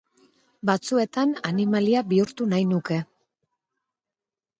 [0.69, 2.97] Batzuetan animalia bihurtu nahi nuke.